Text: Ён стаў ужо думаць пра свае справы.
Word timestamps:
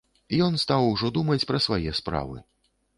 Ён 0.45 0.55
стаў 0.63 0.87
ужо 0.95 1.13
думаць 1.19 1.47
пра 1.53 1.63
свае 1.69 1.97
справы. 2.03 2.37